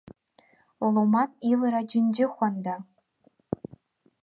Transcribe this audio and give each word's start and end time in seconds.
Луман 0.93 1.29
илра 1.51 1.81
џьынџьыхәанда! 1.89 2.75